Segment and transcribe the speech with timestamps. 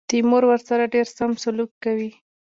[0.09, 2.11] تیمور ورسره ډېر سم سلوک کوي.